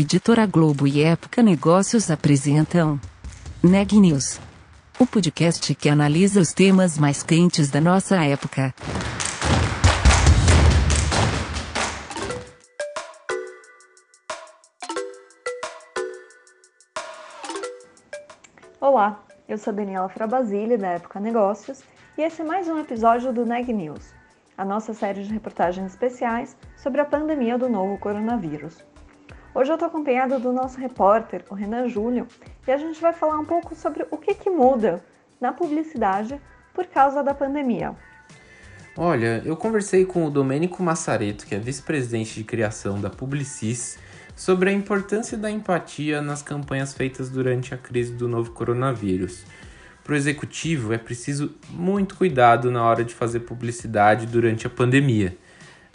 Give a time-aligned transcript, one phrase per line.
[0.00, 3.00] Editora Globo e Época Negócios apresentam
[3.60, 4.38] Neg News,
[4.96, 8.72] o podcast que analisa os temas mais quentes da nossa época.
[18.80, 21.82] Olá, eu sou Daniela Frabasile, da Época Negócios,
[22.16, 24.14] e esse é mais um episódio do Neg News,
[24.56, 28.76] a nossa série de reportagens especiais sobre a pandemia do novo coronavírus.
[29.58, 32.28] Hoje eu estou acompanhada do nosso repórter, o Renan Júlio,
[32.64, 35.02] e a gente vai falar um pouco sobre o que, que muda
[35.40, 36.40] na publicidade
[36.72, 37.92] por causa da pandemia.
[38.96, 43.98] Olha, eu conversei com o Domênico Massareto, que é vice-presidente de criação da Publicis,
[44.36, 49.44] sobre a importância da empatia nas campanhas feitas durante a crise do novo coronavírus.
[50.04, 55.36] Para o executivo, é preciso muito cuidado na hora de fazer publicidade durante a pandemia.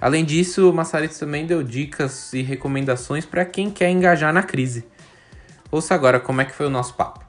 [0.04, 4.86] Além disso, o Massareto também deu dicas e recomendações para quem quer engajar na crise.
[5.72, 7.26] Ouça agora como é que foi o nosso papo.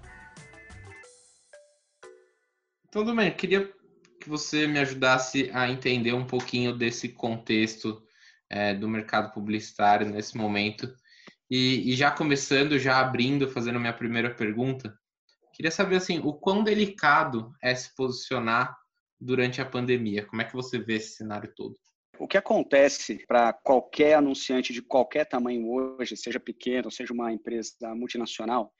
[2.88, 3.72] Então, Domênico, queria
[4.20, 8.02] que você me ajudasse a entender um pouquinho desse contexto
[8.50, 10.92] é, do mercado publicitário nesse momento.
[11.48, 14.92] E, e, já começando, já abrindo, fazendo minha primeira pergunta,
[15.52, 18.76] queria saber assim, o quão delicado é se posicionar
[19.20, 20.26] durante a pandemia?
[20.26, 21.76] Como é que você vê esse cenário todo?
[22.18, 27.94] O que acontece para qualquer anunciante de qualquer tamanho hoje, seja pequeno, seja uma empresa
[27.94, 28.72] multinacional,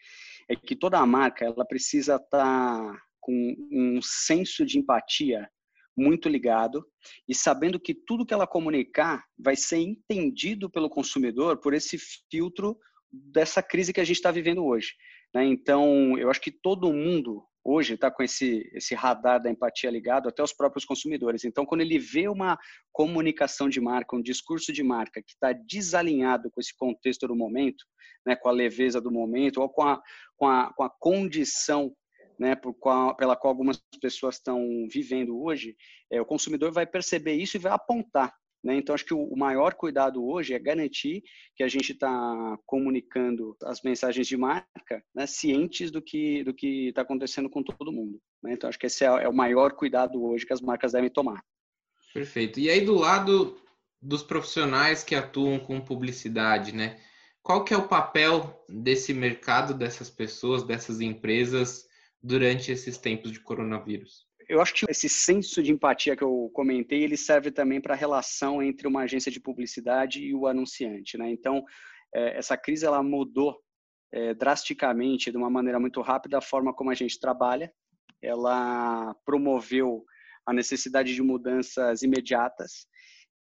[0.48, 5.48] é que toda a marca ela precisa estar tá com um senso de empatia
[5.96, 6.84] muito ligado
[7.28, 11.96] e sabendo que tudo que ela comunicar vai ser entendido pelo consumidor por esse
[12.30, 12.76] filtro
[13.10, 14.92] dessa crise que a gente está vivendo hoje.
[15.32, 15.44] Né?
[15.46, 20.28] Então, eu acho que todo mundo hoje está com esse, esse radar da empatia ligado
[20.28, 21.44] até os próprios consumidores.
[21.44, 22.58] Então, quando ele vê uma
[22.92, 27.84] comunicação de marca, um discurso de marca que está desalinhado com esse contexto do momento,
[28.26, 30.02] né, com a leveza do momento, ou com a,
[30.36, 31.94] com a, com a condição
[32.38, 35.76] né, qual, pela qual algumas pessoas estão vivendo hoje,
[36.10, 38.76] é, o consumidor vai perceber isso e vai apontar né?
[38.76, 41.22] Então, acho que o maior cuidado hoje é garantir
[41.54, 46.88] que a gente está comunicando as mensagens de marca né, cientes do que do que
[46.88, 48.18] está acontecendo com todo mundo.
[48.42, 48.54] Né?
[48.54, 51.44] Então, acho que esse é, é o maior cuidado hoje que as marcas devem tomar.
[52.14, 52.58] Perfeito.
[52.58, 53.60] E aí, do lado
[54.00, 57.00] dos profissionais que atuam com publicidade, né?
[57.42, 61.86] Qual que é o papel desse mercado, dessas pessoas, dessas empresas
[62.22, 64.26] durante esses tempos de coronavírus?
[64.48, 67.96] Eu acho que esse senso de empatia que eu comentei, ele serve também para a
[67.96, 71.30] relação entre uma agência de publicidade e o anunciante, né?
[71.30, 71.64] Então,
[72.14, 73.58] é, essa crise ela mudou
[74.12, 77.72] é, drasticamente, de uma maneira muito rápida, a forma como a gente trabalha.
[78.22, 80.04] Ela promoveu
[80.46, 82.86] a necessidade de mudanças imediatas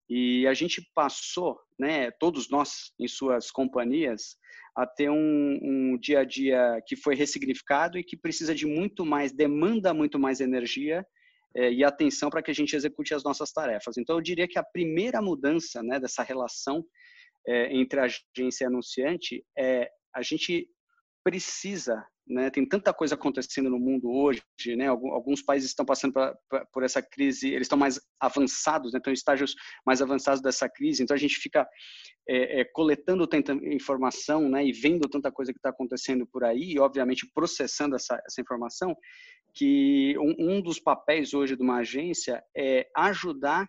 [0.09, 4.37] e a gente passou, né, todos nós em suas companhias,
[4.79, 9.05] a ter um, um, dia a dia que foi ressignificado e que precisa de muito
[9.05, 11.05] mais, demanda muito mais energia
[11.57, 13.99] é, e atenção para que a gente execute as nossas tarefas.
[13.99, 16.85] Então, eu diria que a primeira mudança né, dessa relação
[17.45, 20.69] é, entre agência e anunciante é a gente
[21.25, 22.51] precisa né?
[22.51, 24.43] Tem tanta coisa acontecendo no mundo hoje,
[24.77, 24.89] né?
[24.89, 28.99] Alguns países estão passando pra, pra, por essa crise, eles estão mais avançados, né?
[28.99, 29.55] estão em estágios
[29.87, 31.03] mais avançados dessa crise.
[31.03, 31.67] Então a gente fica
[32.29, 34.65] é, é, coletando tanta informação, né?
[34.65, 38.95] E vendo tanta coisa que está acontecendo por aí, e obviamente processando essa, essa informação.
[39.55, 43.67] Que um, um dos papéis hoje de uma agência é ajudar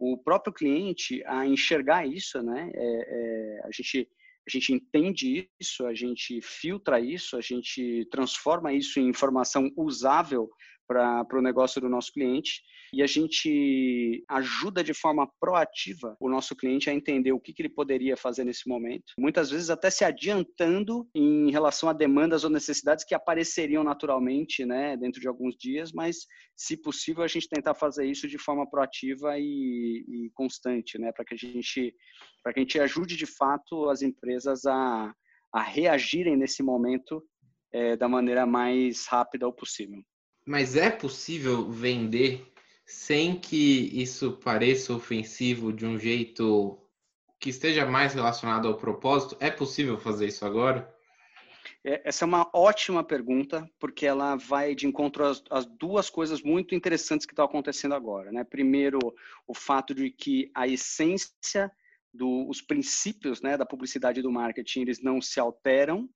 [0.00, 2.70] o próprio cliente a enxergar isso, né?
[2.74, 4.08] É, é, a gente
[4.48, 10.50] a gente entende isso, a gente filtra isso, a gente transforma isso em informação usável
[10.86, 12.62] para o negócio do nosso cliente
[12.92, 17.62] e a gente ajuda de forma proativa o nosso cliente a entender o que, que
[17.62, 22.50] ele poderia fazer nesse momento, muitas vezes até se adiantando em relação a demandas ou
[22.50, 26.26] necessidades que apareceriam naturalmente né, dentro de alguns dias, mas
[26.56, 31.24] se possível a gente tentar fazer isso de forma proativa e, e constante, né, para
[31.24, 31.94] que a gente
[32.42, 35.12] para que a gente ajude de fato as empresas a,
[35.52, 37.22] a reagirem nesse momento
[37.72, 40.02] é, da maneira mais rápida possível.
[40.46, 42.46] Mas é possível vender
[42.88, 46.78] sem que isso pareça ofensivo de um jeito
[47.38, 49.36] que esteja mais relacionado ao propósito?
[49.40, 50.90] É possível fazer isso agora?
[51.84, 56.40] É, essa é uma ótima pergunta, porque ela vai de encontro às, às duas coisas
[56.40, 58.32] muito interessantes que estão acontecendo agora.
[58.32, 58.42] Né?
[58.42, 58.98] Primeiro,
[59.46, 61.70] o fato de que a essência
[62.10, 66.08] dos princípios né, da publicidade e do marketing eles não se alteram,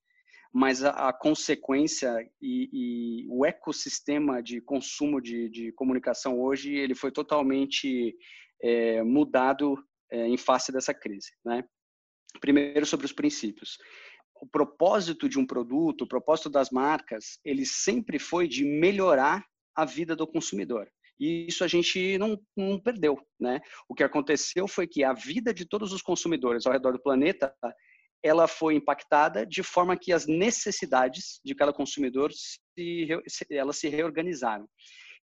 [0.53, 6.95] mas a, a consequência e, e, o ecossistema de consumo de, de, comunicação hoje ele
[6.95, 8.15] foi totalmente
[8.63, 11.65] é, mudado é, em face dessa crise, né?
[12.41, 13.79] Primeiro, sobre os princípios.
[14.41, 19.45] O propósito de um produto, o propósito das marcas, ele sempre foi de melhorar
[19.75, 20.91] a vida do consumidor.
[21.19, 23.61] E isso a gente não, não perdeu, né?
[23.89, 27.55] O que aconteceu foi que a vida de todos os consumidores ao redor do planeta
[28.23, 33.09] ela foi impactada de forma que as necessidades de cada consumidor se,
[33.51, 34.69] elas se reorganizaram.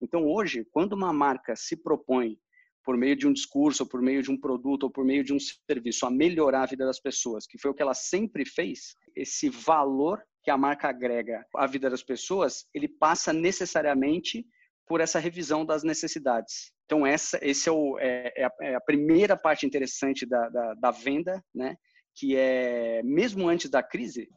[0.00, 2.38] Então, hoje, quando uma marca se propõe,
[2.84, 5.34] por meio de um discurso, ou por meio de um produto, ou por meio de
[5.34, 8.94] um serviço, a melhorar a vida das pessoas, que foi o que ela sempre fez,
[9.16, 14.46] esse valor que a marca agrega à vida das pessoas, ele passa necessariamente
[14.86, 16.70] por essa revisão das necessidades.
[16.84, 20.90] Então, essa esse é, o, é, é, a, é primeira parte interessante da, da, da
[20.92, 21.76] venda, né?
[22.16, 24.28] Que é, mesmo antes da crise,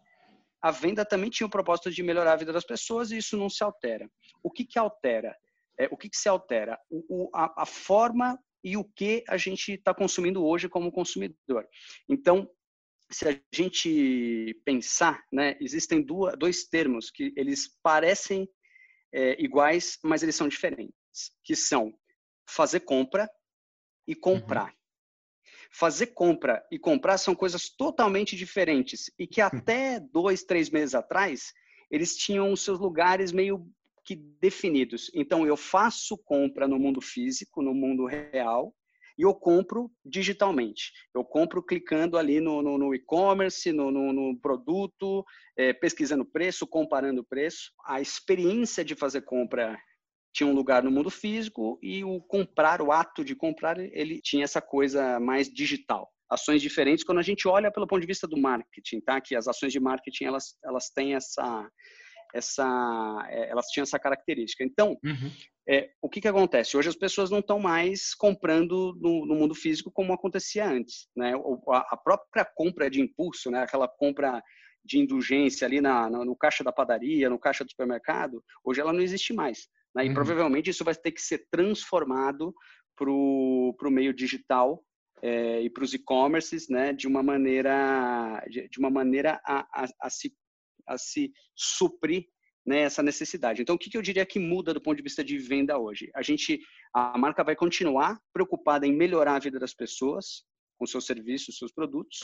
[0.62, 3.50] a venda também tinha o propósito de melhorar a vida das pessoas e isso não
[3.50, 4.10] se altera.
[4.44, 5.36] O que, que altera?
[5.80, 6.78] É, o que, que se altera?
[6.90, 11.66] O, o, a, a forma e o que a gente está consumindo hoje como consumidor.
[12.10, 12.50] Então,
[13.10, 18.48] se a gente pensar, né, existem duas, dois termos que eles parecem
[19.14, 20.94] é, iguais, mas eles são diferentes,
[21.44, 21.94] que são
[22.48, 23.30] fazer compra
[24.08, 24.68] e comprar.
[24.68, 24.79] Uhum.
[25.70, 29.46] Fazer compra e comprar são coisas totalmente diferentes e que hum.
[29.46, 31.54] até dois, três meses atrás
[31.92, 33.66] eles tinham os seus lugares meio
[34.06, 35.12] que definidos.
[35.14, 38.74] Então eu faço compra no mundo físico, no mundo real,
[39.20, 40.94] e eu compro digitalmente.
[41.14, 45.26] Eu compro clicando ali no, no, no e-commerce, no, no, produto,
[45.58, 47.74] é, pesquisando preço, comparando preço.
[47.86, 49.78] A experiência de fazer compra
[50.34, 54.44] tinha um lugar no mundo físico e o comprar, o ato de comprar, ele tinha
[54.44, 56.10] essa coisa mais digital.
[56.30, 59.20] Ações diferentes quando a gente olha pelo ponto de vista do marketing, tá?
[59.20, 61.68] Que as ações de marketing elas elas têm essa
[62.34, 64.64] essa é, elas tinham essa característica.
[64.64, 65.32] Então, uhum.
[65.68, 66.78] é, o que que acontece?
[66.78, 71.34] Hoje as pessoas não estão mais comprando no, no, mundo físico como acontecia antes, né?
[71.70, 73.64] A, a própria compra de impulso, né?
[73.64, 74.40] Aquela compra
[74.86, 78.94] de indulgência ali na, no, no caixa da padaria, no caixa do supermercado, hoje ela
[78.94, 79.68] não existe mais.
[79.96, 80.06] Né?
[80.06, 80.14] E uhum.
[80.14, 82.54] provavelmente isso vai ter que ser transformado
[82.96, 84.84] para o meio digital
[85.22, 89.86] é, e para os e-commerces, né, de uma maneira, de, de uma maneira a, a,
[90.02, 90.34] a, se,
[90.88, 92.26] a se suprir
[92.66, 93.62] né, essa necessidade.
[93.62, 96.10] Então, o que, que eu diria que muda do ponto de vista de venda hoje?
[96.16, 96.60] A gente,
[96.94, 100.44] a marca vai continuar preocupada em melhorar a vida das pessoas
[100.78, 102.20] com seus serviços, seus produtos,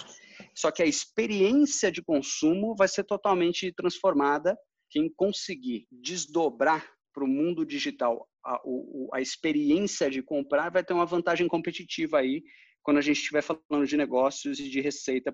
[0.55, 4.57] só que a experiência de consumo vai ser totalmente transformada.
[4.89, 11.05] Quem conseguir desdobrar o mundo digital, a, o, a experiência de comprar vai ter uma
[11.05, 12.43] vantagem competitiva aí
[12.83, 15.33] quando a gente estiver falando de negócios e de receita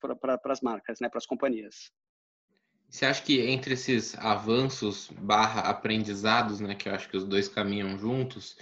[0.00, 1.92] para pra, as marcas, né, para as companhias.
[2.88, 7.46] Você acha que entre esses avanços barra aprendizados, né, que eu acho que os dois
[7.46, 8.56] caminham juntos,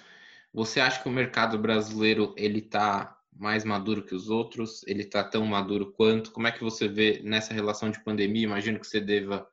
[0.52, 4.82] você acha que o mercado brasileiro ele está mais maduro que os outros?
[4.86, 6.32] Ele está tão maduro quanto?
[6.32, 8.44] Como é que você vê nessa relação de pandemia?
[8.44, 9.48] Imagino que você deva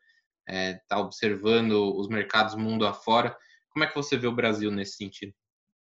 [0.48, 3.36] está é, tá observando os mercados mundo afora.
[3.69, 5.34] Como é que você vê o Brasil nesse sentido?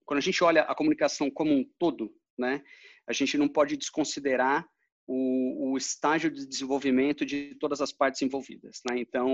[0.05, 2.63] Quando a gente olha a comunicação como um todo, né,
[3.07, 4.67] a gente não pode desconsiderar
[5.07, 8.81] o, o estágio de desenvolvimento de todas as partes envolvidas.
[8.89, 8.99] Né?
[8.99, 9.29] Então,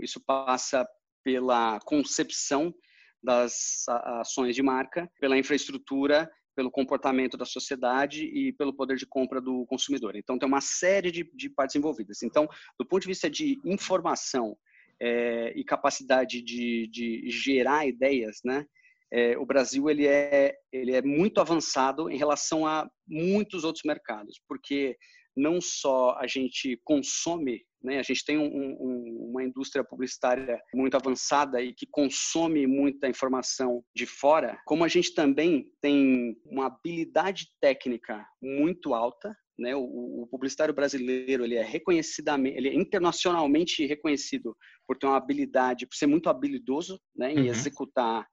[0.00, 0.86] isso passa
[1.22, 2.74] pela concepção
[3.22, 9.40] das ações de marca, pela infraestrutura pelo comportamento da sociedade e pelo poder de compra
[9.40, 10.16] do consumidor.
[10.16, 12.22] Então, tem uma série de, de partes envolvidas.
[12.22, 14.56] Então, do ponto de vista de informação
[15.00, 18.66] é, e capacidade de, de, gerar ideias, né,
[19.12, 24.40] é, o Brasil ele é, ele é muito avançado em relação a muitos outros mercados,
[24.48, 24.96] porque
[25.36, 27.98] não só a gente consome né?
[27.98, 33.84] A gente tem um, um, uma indústria publicitária muito avançada e que consome muita informação
[33.94, 39.74] de fora, como a gente também tem uma habilidade técnica muito alta, né?
[39.76, 45.86] O, o, publicitário brasileiro ele é reconhecidamente, ele é internacionalmente reconhecido por ter uma habilidade,
[45.86, 47.32] por ser muito habilidoso, né?
[47.32, 47.46] Em uhum.
[47.46, 48.26] executar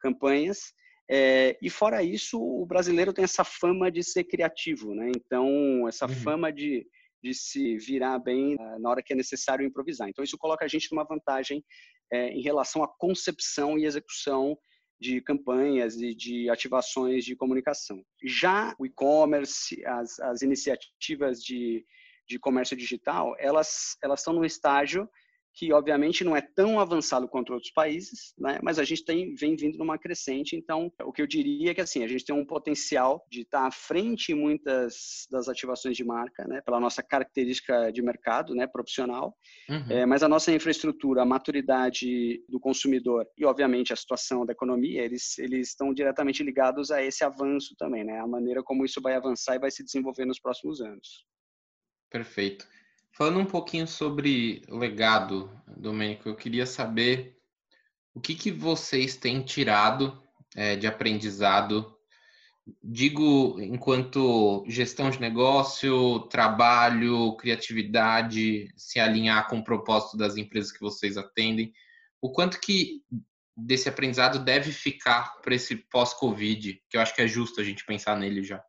[0.00, 0.58] campanhas.
[1.08, 5.10] É, e fora isso, o brasileiro tem essa fama de ser criativo, né?
[5.16, 6.14] Então essa uhum.
[6.14, 6.86] fama de
[7.26, 10.08] de se virar bem uh, na hora que é necessário improvisar.
[10.08, 11.64] Então, isso coloca a gente numa vantagem
[12.12, 14.56] é, em relação à concepção e execução
[15.00, 18.02] de campanhas e de ativações de comunicação.
[18.24, 21.84] Já o e-commerce, as, as iniciativas de,
[22.28, 25.08] de comércio digital, elas, elas estão num estágio
[25.56, 28.60] que obviamente não é tão avançado quanto outros países, né?
[28.62, 30.54] mas a gente tem, vem vindo numa crescente.
[30.54, 33.66] Então, o que eu diria é que assim, a gente tem um potencial de estar
[33.66, 36.60] à frente em muitas das ativações de marca, né?
[36.60, 38.66] pela nossa característica de mercado né?
[38.66, 39.34] profissional,
[39.70, 39.90] uhum.
[39.90, 45.02] é, mas a nossa infraestrutura, a maturidade do consumidor e, obviamente, a situação da economia,
[45.02, 48.20] eles, eles estão diretamente ligados a esse avanço também, né?
[48.20, 51.24] a maneira como isso vai avançar e vai se desenvolver nos próximos anos.
[52.10, 52.75] Perfeito.
[53.16, 57.38] Falando um pouquinho sobre legado, Domênico, eu queria saber
[58.12, 60.22] o que, que vocês têm tirado
[60.54, 61.96] é, de aprendizado
[62.82, 70.80] digo enquanto gestão de negócio, trabalho, criatividade, se alinhar com o propósito das empresas que
[70.80, 71.72] vocês atendem,
[72.20, 73.02] o quanto que
[73.56, 77.86] desse aprendizado deve ficar para esse pós-Covid, que eu acho que é justo a gente
[77.86, 78.62] pensar nele já.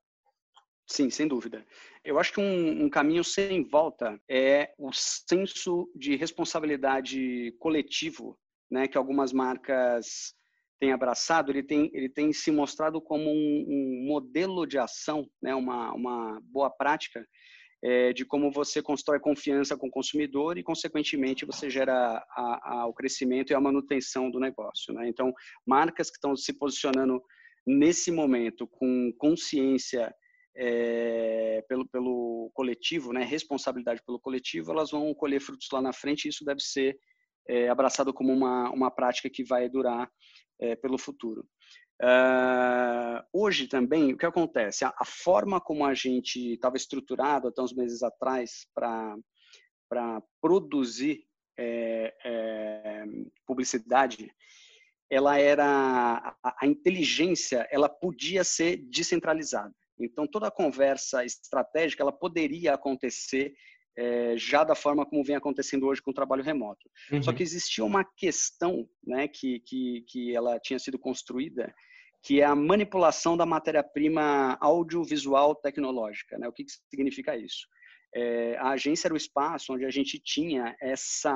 [0.86, 1.66] Sim, sem dúvida.
[2.08, 8.40] Eu acho que um, um, caminho sem volta é o senso de responsabilidade coletivo,
[8.72, 10.34] né, que algumas marcas
[10.80, 11.52] têm abraçado.
[11.52, 16.40] Ele tem, ele tem se mostrado como um, um modelo de ação, né, uma, uma
[16.44, 17.28] boa prática
[17.84, 22.88] é, de como você constrói confiança com o consumidor e, consequentemente, você gera a, a,
[22.88, 24.94] o crescimento e a manutenção do negócio.
[24.94, 25.10] Né?
[25.10, 25.34] Então,
[25.66, 27.22] marcas que estão se posicionando
[27.66, 30.16] nesse momento com consciência
[30.58, 36.26] é, pelo, pelo coletivo, né, responsabilidade pelo coletivo, elas vão colher frutos lá na frente
[36.26, 36.98] e isso deve ser
[37.48, 40.10] é, abraçado como uma, uma prática que vai durar
[40.60, 41.48] é, pelo futuro.
[42.02, 44.86] Uh, hoje também, o que acontece?
[44.86, 51.24] A, a forma como a gente estava estruturado até uns meses atrás para produzir
[53.48, 54.32] publicidade,
[55.10, 59.74] ela era a, a, inteligência, ela podia ser descentralizada.
[60.00, 63.54] Então toda a conversa estratégica ela poderia acontecer
[63.98, 66.90] é, já da forma como vem acontecendo hoje com o trabalho remoto.
[67.12, 67.24] Uhum.
[67.24, 71.74] Só que existia uma questão, né, que, que que ela tinha sido construída
[72.24, 76.38] que é a manipulação da matéria-prima audiovisual tecnológica.
[76.38, 76.48] Né?
[76.48, 77.68] O que, que significa isso?
[78.14, 81.34] É, a agência era o espaço onde a gente tinha essa,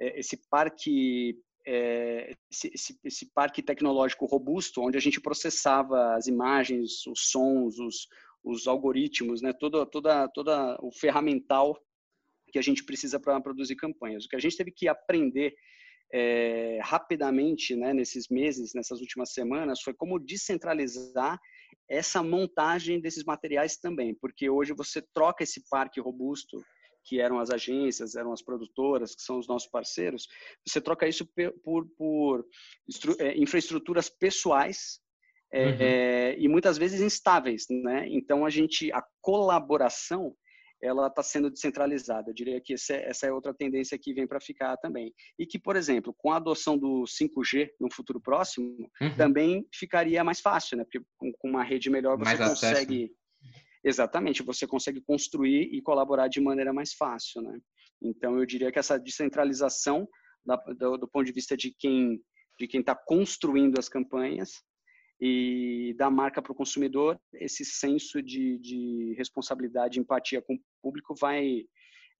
[0.00, 1.36] é, esse parque
[1.70, 7.78] é, esse, esse, esse, parque tecnológico robusto, onde a gente processava as imagens, os sons,
[7.78, 8.08] os,
[8.42, 9.52] os algoritmos, né?
[9.52, 11.78] todo, toda, toda o ferramental
[12.50, 14.24] que a gente precisa para produzir campanhas.
[14.24, 15.54] O que a gente teve que aprender
[16.10, 21.38] é, rapidamente, né, nesses meses, nessas últimas semanas, foi como descentralizar
[21.86, 26.62] essa montagem desses materiais também, porque hoje você troca esse parque robusto,
[27.08, 30.28] que eram as agências, eram as produtoras, que são os nossos parceiros,
[30.66, 31.26] você troca isso
[31.64, 32.46] por, por
[33.18, 35.00] é, infraestruturas pessoais
[35.50, 35.76] é, uhum.
[35.80, 38.06] é, e muitas vezes instáveis, né?
[38.10, 40.36] Então a gente, a colaboração
[40.82, 42.30] ela está sendo descentralizada.
[42.30, 45.12] Eu diria que essa é, essa é outra tendência que vem para ficar também.
[45.38, 49.16] E que, por exemplo, com a adoção do 5G no futuro próximo, uhum.
[49.16, 50.84] também ficaria mais fácil, né?
[50.84, 53.04] Porque com, com uma rede melhor você mais consegue.
[53.04, 53.18] Acesso.
[53.84, 57.58] Exatamente, você consegue construir e colaborar de maneira mais fácil, né?
[58.02, 60.08] Então, eu diria que essa descentralização,
[60.44, 62.20] da, do, do ponto de vista de quem
[62.58, 64.50] de quem está construindo as campanhas,
[65.20, 71.14] e da marca para o consumidor, esse senso de, de responsabilidade, empatia com o público
[71.14, 71.64] vai,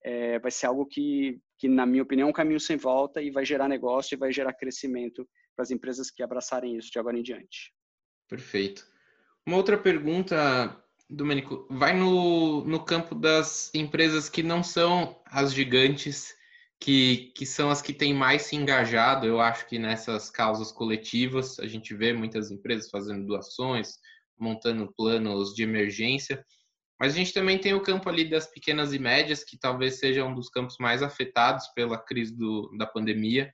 [0.04, 3.30] é, vai ser algo que, que, na minha opinião, é um caminho sem volta e
[3.30, 7.16] vai gerar negócio e vai gerar crescimento para as empresas que abraçarem isso de agora
[7.16, 7.72] em diante.
[8.28, 8.84] Perfeito.
[9.46, 10.36] Uma outra pergunta,
[11.10, 16.34] Domênico, vai no, no campo das empresas que não são as gigantes
[16.80, 21.58] que, que são as que têm mais se engajado, eu acho que nessas causas coletivas,
[21.58, 23.94] a gente vê muitas empresas fazendo doações,
[24.38, 26.44] montando planos de emergência,
[27.00, 30.24] mas a gente também tem o campo ali das pequenas e médias, que talvez seja
[30.24, 33.52] um dos campos mais afetados pela crise do, da pandemia.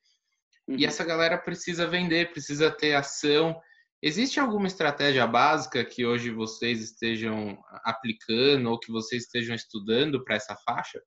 [0.66, 0.76] Uhum.
[0.78, 3.58] E essa galera precisa vender, precisa ter ação.
[4.06, 10.36] Existe alguma estratégia básica que hoje vocês estejam aplicando ou que vocês estejam estudando para
[10.36, 11.02] essa faixa?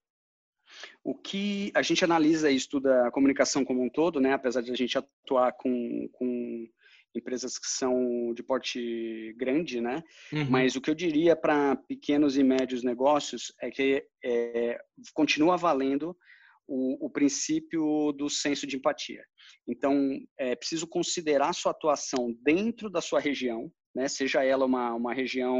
[1.03, 4.33] O que a gente analisa e estuda a comunicação como um todo, né?
[4.33, 6.67] Apesar de a gente atuar com, com
[7.15, 10.01] empresas que são de porte grande, né?
[10.33, 10.49] Uhum.
[10.49, 14.75] Mas o que eu diria para pequenos e médios negócios é que é,
[15.13, 16.17] continua valendo
[16.67, 19.23] o, o, princípio do senso de empatia.
[19.67, 24.07] Então, é preciso considerar sua atuação dentro da sua região, né?
[24.07, 25.57] Seja ela uma, uma região,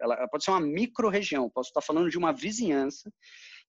[0.00, 3.10] ela pode ser uma micro-região, posso estar falando de uma vizinhança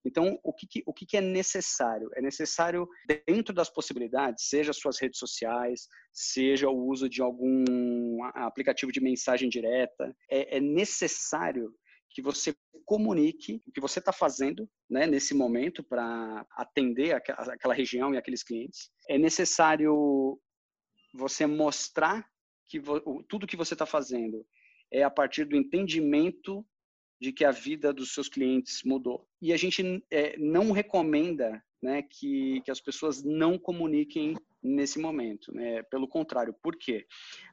[0.08, 2.10] então, o que, que o que, que, é necessário?
[2.16, 2.88] É necessário,
[3.28, 9.50] dentro das possibilidades, seja suas redes sociais, seja o uso de algum aplicativo de mensagem
[9.50, 11.74] direta, é, é necessário
[12.18, 18.12] que você comunique o que você está fazendo né, nesse momento para atender aquela região
[18.12, 18.90] e aqueles clientes.
[19.08, 20.40] É necessário
[21.14, 22.28] você mostrar
[22.66, 22.82] que
[23.30, 24.44] tudo que você está fazendo
[24.92, 26.66] é a partir do entendimento
[27.22, 29.28] de que a vida dos seus clientes mudou.
[29.40, 34.34] E a gente é, não recomenda né, que, que as pessoas não comuniquem
[34.68, 35.54] nesse momento.
[35.54, 35.82] Né?
[35.84, 37.06] Pelo contrário, por quê?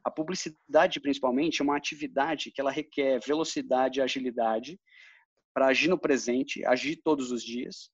[0.03, 4.79] A publicidade, principalmente, é uma atividade que ela requer velocidade e agilidade
[5.53, 7.89] para agir no presente, agir todos os dias,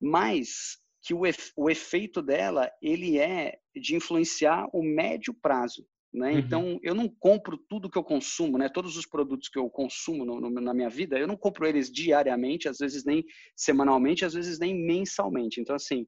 [0.00, 1.22] mas que o,
[1.56, 5.86] o efeito dela ele é de influenciar o médio prazo.
[6.12, 6.32] Né?
[6.32, 6.38] Uhum.
[6.38, 8.68] Então, eu não compro tudo que eu consumo, né?
[8.68, 11.90] todos os produtos que eu consumo no, no, na minha vida, eu não compro eles
[11.90, 13.24] diariamente, às vezes nem
[13.56, 15.60] semanalmente, às vezes nem mensalmente.
[15.60, 16.06] Então, assim,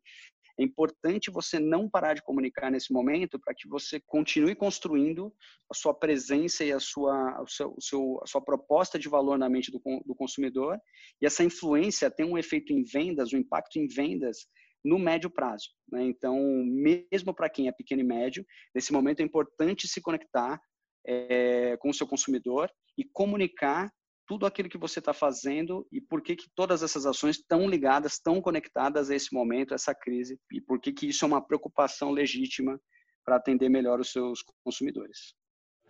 [0.63, 5.33] é importante você não parar de comunicar nesse momento para que você continue construindo
[5.71, 9.39] a sua presença e a sua, o seu, o seu, a sua proposta de valor
[9.39, 10.79] na mente do, do consumidor.
[11.21, 14.47] E essa influência tem um efeito em vendas, um impacto em vendas
[14.85, 15.69] no médio prazo.
[15.91, 16.05] Né?
[16.05, 20.61] Então, mesmo para quem é pequeno e médio, nesse momento é importante se conectar
[21.07, 23.91] é, com o seu consumidor e comunicar
[24.33, 28.15] tudo aquilo que você está fazendo e por que, que todas essas ações estão ligadas,
[28.15, 31.47] estão conectadas a esse momento, a essa crise, e por que, que isso é uma
[31.47, 32.81] preocupação legítima
[33.23, 35.35] para atender melhor os seus consumidores.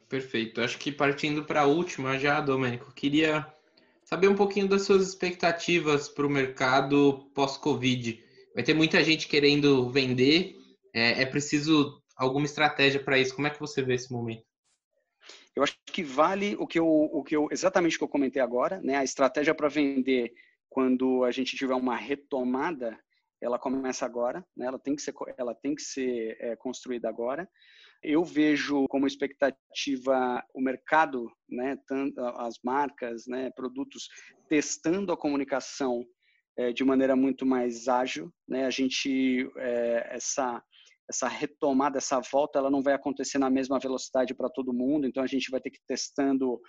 [0.08, 0.60] Perfeito.
[0.60, 3.46] Acho que partindo para a última já, Domênico, queria
[4.02, 8.24] saber um pouquinho das suas expectativas para o mercado pós-Covid
[8.56, 10.56] vai ter muita gente querendo vender,
[10.92, 13.36] é, é preciso alguma estratégia para isso.
[13.36, 14.42] Como é que você vê esse momento?
[15.54, 18.40] Eu acho que vale o que eu, o que eu exatamente o que eu comentei
[18.40, 18.96] agora, né?
[18.96, 20.32] A estratégia para vender
[20.68, 22.98] quando a gente tiver uma retomada,
[23.40, 24.66] ela começa agora, né?
[24.66, 27.48] Ela tem que ser, ela tem que ser é, construída agora.
[28.02, 31.76] Eu vejo como expectativa o mercado, né?
[31.86, 33.50] Tanto as marcas, né?
[33.50, 34.08] Produtos
[34.48, 36.04] testando a comunicação
[36.56, 38.32] é, de maneira muito mais ágil.
[38.48, 38.64] Né?
[38.66, 40.62] A gente, é, essa,
[41.08, 45.22] essa retomada, essa volta, ela não vai acontecer na mesma velocidade para todo mundo, então
[45.22, 46.60] a gente vai ter que ir testando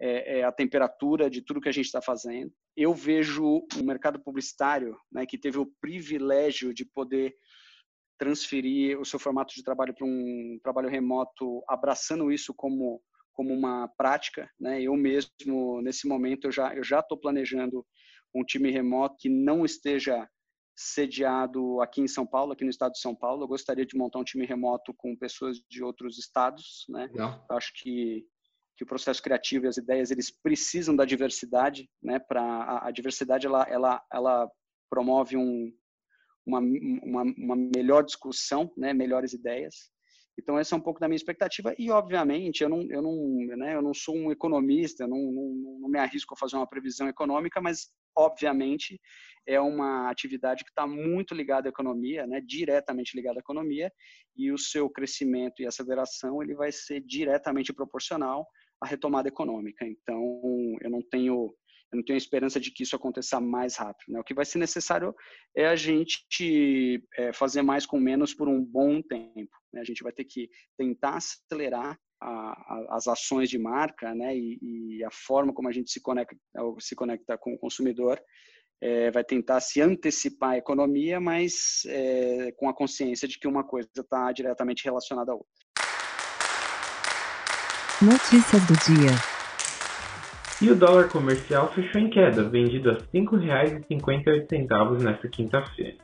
[0.00, 2.52] é, a temperatura de tudo que a gente está fazendo.
[2.76, 7.34] Eu vejo o mercado publicitário, né, que teve o privilégio de poder
[8.18, 13.88] transferir o seu formato de trabalho para um trabalho remoto, abraçando isso como como uma
[13.96, 14.82] prática, né?
[14.82, 17.86] Eu mesmo nesse momento eu já eu já estou planejando
[18.34, 20.28] um time remoto que não esteja
[20.76, 23.44] sediado aqui em São Paulo, aqui no estado de São Paulo.
[23.44, 27.08] Eu gostaria de montar um time remoto com pessoas de outros estados, né?
[27.50, 28.24] Eu acho que
[28.76, 32.18] que o processo criativo e as ideias eles precisam da diversidade, né?
[32.18, 34.50] Para a, a, diversidade ela ela ela
[34.88, 35.70] promove um
[36.46, 38.94] uma, uma, uma melhor discussão, né?
[38.94, 39.90] Melhores ideias.
[40.40, 43.16] Então essa é um pouco da minha expectativa e obviamente eu não eu não
[43.56, 47.08] né, eu não sou um economista, não, não, não me arrisco a fazer uma previsão
[47.08, 49.00] econômica, mas obviamente
[49.46, 53.92] é uma atividade que está muito ligada à economia, né, diretamente ligada à economia
[54.36, 58.46] e o seu crescimento e aceleração ele vai ser diretamente proporcional
[58.80, 59.86] à retomada econômica.
[59.86, 60.42] Então
[60.80, 61.54] eu não tenho
[61.92, 64.12] eu não tenho esperança de que isso aconteça mais rápido.
[64.12, 64.20] Né?
[64.20, 65.14] O que vai ser necessário
[65.56, 69.50] é a gente é, fazer mais com menos por um bom tempo.
[69.72, 69.80] Né?
[69.80, 70.48] A gente vai ter que
[70.78, 74.36] tentar acelerar a, a, as ações de marca né?
[74.36, 76.36] E, e, a forma como a gente se conecta,
[76.78, 78.20] se conecta com o consumidor.
[78.82, 83.62] É, vai tentar se antecipar a economia, mas é, com a consciência de que uma
[83.62, 85.48] coisa está diretamente relacionada à outra.
[88.00, 89.29] Notícias do dia.
[90.62, 95.96] E o dólar comercial fechou em queda, vendido a R$ 5,58 nesta quinta-feira.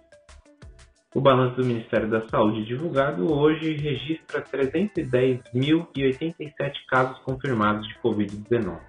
[1.15, 8.81] O balanço do Ministério da Saúde divulgado hoje registra 310.087 casos confirmados de Covid-19,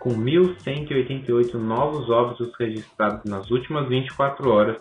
[0.00, 4.78] com 1.188 novos óbitos registrados nas últimas 24 horas.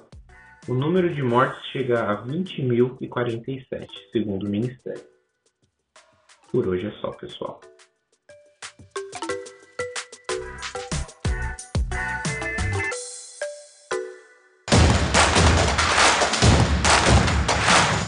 [0.70, 5.04] O número de mortes chega a 20.047, segundo o Ministério.
[6.50, 7.60] Por hoje é só, pessoal.